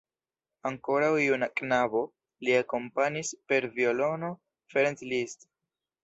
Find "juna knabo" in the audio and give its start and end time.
1.23-1.99